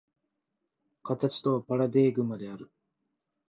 [1.03, 2.71] 形とはパラデーグマである。